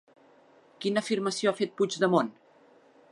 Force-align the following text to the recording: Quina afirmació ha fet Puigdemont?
Quina 0.85 1.03
afirmació 1.05 1.51
ha 1.51 1.55
fet 1.61 1.77
Puigdemont? 1.81 2.33